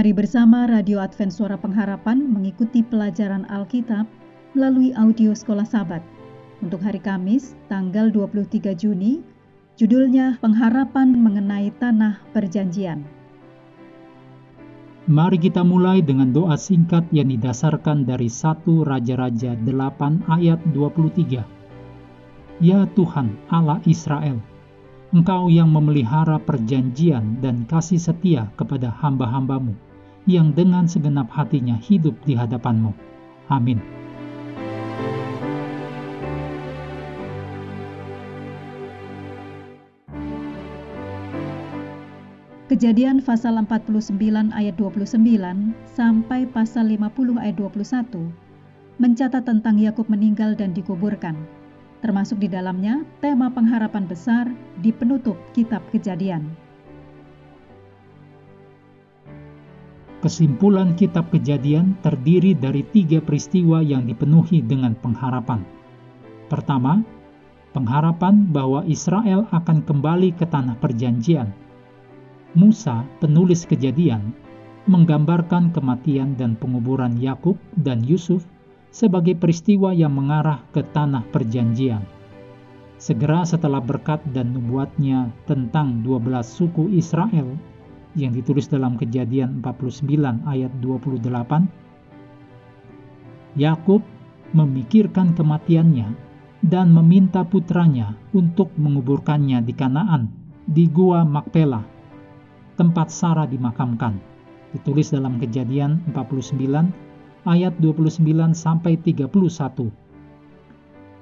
[0.00, 4.08] Mari bersama Radio Advent Suara Pengharapan mengikuti pelajaran Alkitab
[4.56, 6.00] melalui audio Sekolah Sabat.
[6.64, 9.20] Untuk hari Kamis, tanggal 23 Juni,
[9.76, 13.04] judulnya Pengharapan Mengenai Tanah Perjanjian.
[15.04, 21.44] Mari kita mulai dengan doa singkat yang didasarkan dari 1 Raja-Raja 8 ayat 23.
[22.64, 24.40] Ya Tuhan Allah Israel,
[25.12, 29.76] Engkau yang memelihara perjanjian dan kasih setia kepada hamba-hambamu,
[30.30, 32.94] yang dengan segenap hatinya hidup di hadapanmu.
[33.50, 33.82] Amin.
[42.70, 44.14] Kejadian pasal 49
[44.54, 45.18] ayat 29
[45.90, 48.30] sampai pasal 50 ayat 21
[49.02, 51.34] mencatat tentang Yakub meninggal dan dikuburkan
[52.00, 54.48] termasuk di dalamnya tema pengharapan besar
[54.80, 56.69] di penutup kitab kejadian.
[60.20, 65.64] Kesimpulan kitab kejadian terdiri dari tiga peristiwa yang dipenuhi dengan pengharapan.
[66.52, 67.00] Pertama,
[67.72, 71.48] pengharapan bahwa Israel akan kembali ke tanah perjanjian.
[72.52, 74.36] Musa, penulis kejadian,
[74.84, 78.44] menggambarkan kematian dan penguburan Yakub dan Yusuf
[78.92, 82.04] sebagai peristiwa yang mengarah ke tanah perjanjian.
[83.00, 87.56] Segera setelah berkat dan nubuatnya tentang 12 suku Israel
[88.18, 91.70] yang ditulis dalam kejadian 49 ayat 28,
[93.58, 94.02] Yakub
[94.50, 96.10] memikirkan kematiannya
[96.66, 100.28] dan meminta putranya untuk menguburkannya di Kanaan,
[100.66, 101.82] di Gua Makpela,
[102.74, 104.18] tempat Sarah dimakamkan.
[104.70, 106.90] Ditulis dalam kejadian 49
[107.46, 109.90] ayat 29 sampai 31.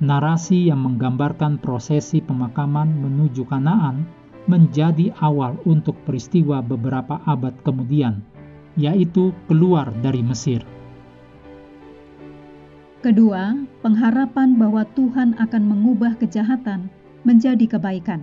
[0.00, 4.08] Narasi yang menggambarkan prosesi pemakaman menuju Kanaan
[4.48, 8.24] menjadi awal untuk peristiwa beberapa abad kemudian,
[8.78, 10.64] yaitu keluar dari Mesir.
[13.00, 16.92] Kedua, pengharapan bahwa Tuhan akan mengubah kejahatan
[17.24, 18.20] menjadi kebaikan.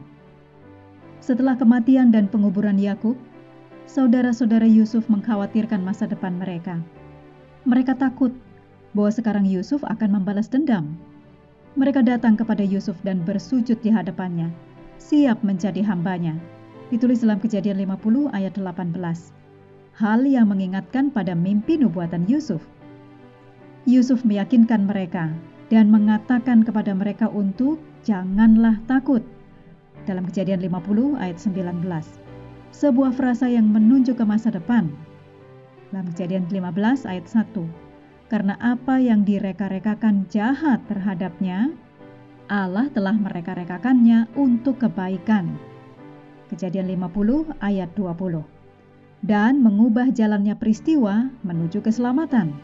[1.18, 3.18] Setelah kematian dan penguburan Yakub,
[3.90, 6.78] saudara-saudara Yusuf mengkhawatirkan masa depan mereka.
[7.66, 8.30] Mereka takut
[8.94, 10.94] bahwa sekarang Yusuf akan membalas dendam.
[11.74, 14.54] Mereka datang kepada Yusuf dan bersujud di hadapannya,
[14.98, 16.38] siap menjadi hambanya.
[16.94, 18.98] Ditulis dalam kejadian 50 ayat 18.
[19.98, 22.62] Hal yang mengingatkan pada mimpi nubuatan Yusuf.
[23.88, 25.34] Yusuf meyakinkan mereka
[25.72, 29.26] dan mengatakan kepada mereka untuk janganlah takut.
[30.08, 31.84] Dalam kejadian 50 ayat 19.
[32.72, 34.92] Sebuah frasa yang menunjuk ke masa depan
[35.92, 37.48] dalam kejadian 15 ayat 1.
[38.28, 41.72] Karena apa yang direka-rekakan jahat terhadapnya,
[42.48, 45.60] Allah telah mereka-rekakannya untuk kebaikan.
[46.48, 48.40] Kejadian 50 ayat 20.
[49.20, 52.56] Dan mengubah jalannya peristiwa menuju keselamatan.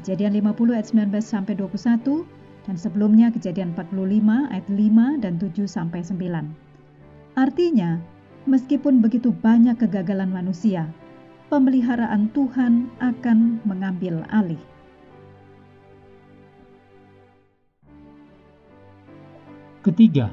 [0.00, 2.24] Kejadian 50 ayat 19 sampai 21
[2.64, 7.36] dan sebelumnya kejadian 45 ayat 5 dan 7 sampai 9.
[7.36, 8.00] Artinya,
[8.48, 10.88] meskipun begitu banyak kegagalan manusia,
[11.52, 14.71] pemeliharaan Tuhan akan mengambil alih.
[19.82, 20.30] Ketiga,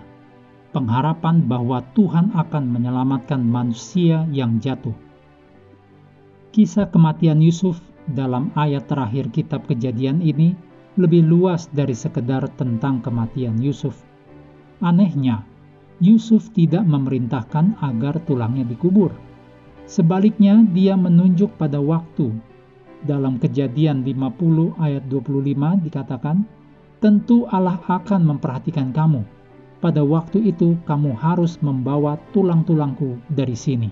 [0.71, 4.93] pengharapan bahwa Tuhan akan menyelamatkan manusia yang jatuh.
[6.53, 10.53] Kisah kematian Yusuf dalam ayat terakhir kitab kejadian ini
[10.97, 13.97] lebih luas dari sekedar tentang kematian Yusuf.
[14.85, 15.41] Anehnya,
[15.97, 19.11] Yusuf tidak memerintahkan agar tulangnya dikubur
[19.89, 22.29] Sebaliknya, dia menunjuk pada waktu.
[23.01, 26.45] Dalam kejadian 50 ayat 25 dikatakan,
[27.01, 29.25] Tentu Allah akan memperhatikan kamu.
[29.79, 33.87] Pada waktu itu kamu harus membawa tulang-tulangku dari sini.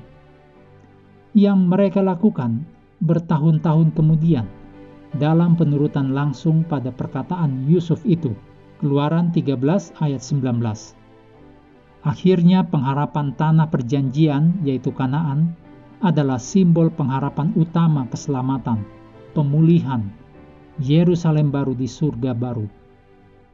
[1.32, 2.68] Yang mereka lakukan
[3.00, 4.48] bertahun-tahun kemudian
[5.16, 8.36] dalam penurutan langsung pada perkataan Yusuf itu.
[8.78, 9.58] Keluaran 13
[9.98, 10.94] ayat 19.
[12.06, 15.58] Akhirnya pengharapan tanah perjanjian yaitu Kanaan
[15.98, 18.86] adalah simbol pengharapan utama keselamatan,
[19.34, 20.06] pemulihan,
[20.78, 22.70] Yerusalem baru di surga baru,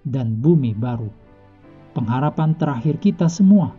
[0.03, 1.22] dan bumi baru.
[1.93, 3.73] Pengharapan terakhir kita semua,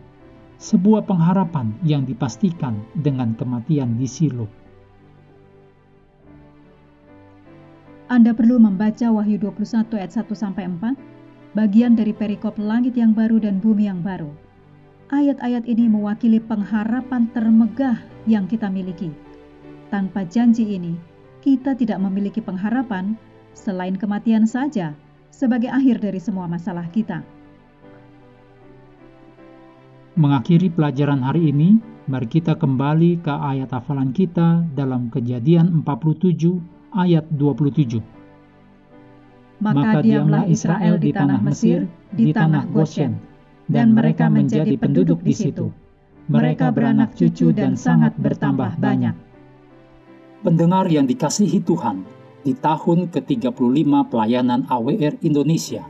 [0.57, 4.47] sebuah pengharapan yang dipastikan dengan kematian di Silo.
[8.07, 10.95] Anda perlu membaca Wahyu 21 ayat 1 sampai 4,
[11.57, 14.31] bagian dari perikop langit yang baru dan bumi yang baru
[15.05, 19.13] Ayat-ayat ini mewakili pengharapan termegah yang kita miliki.
[19.93, 20.97] Tanpa janji ini,
[21.45, 23.13] kita tidak memiliki pengharapan
[23.53, 24.97] selain kematian saja
[25.29, 27.21] sebagai akhir dari semua masalah kita.
[30.15, 36.61] Mengakhiri pelajaran hari ini, Mari kita kembali ke ayat hafalan kita dalam Kejadian 47
[36.93, 37.97] ayat 27.
[39.57, 43.17] Maka diamlah Israel di tanah Mesir, di tanah Goshen,
[43.65, 45.73] dan mereka menjadi penduduk di situ.
[46.29, 49.17] Mereka beranak cucu dan sangat bertambah banyak.
[50.45, 52.05] Pendengar yang dikasihi Tuhan,
[52.45, 55.89] di tahun ke-35 pelayanan AWR Indonesia,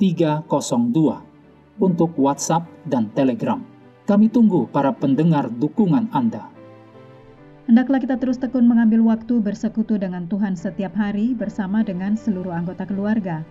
[0.00, 3.60] 302 untuk WhatsApp dan Telegram.
[4.08, 6.48] Kami tunggu para pendengar dukungan Anda.
[7.68, 12.88] Hendaklah kita terus tekun mengambil waktu bersekutu dengan Tuhan setiap hari bersama dengan seluruh anggota
[12.88, 13.44] keluarga.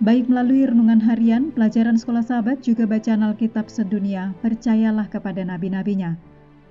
[0.00, 6.16] Baik melalui renungan harian, pelajaran sekolah sahabat, juga bacaan Alkitab sedunia, percayalah kepada nabi-nabinya.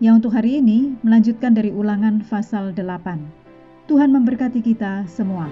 [0.01, 3.85] Yang untuk hari ini melanjutkan dari ulangan pasal 8.
[3.85, 5.45] Tuhan memberkati kita semua.